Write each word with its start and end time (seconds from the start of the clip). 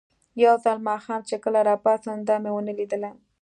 یو 0.43 0.55
ځل 0.63 0.77
ماښام 0.89 1.21
چې 1.29 1.35
کله 1.43 1.59
راپاڅېدم، 1.69 2.19
دا 2.29 2.35
مې 2.43 2.51
ونه 2.53 2.73
لیدله. 2.79 3.11